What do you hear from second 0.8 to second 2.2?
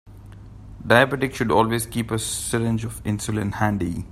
Diabetics should always keep a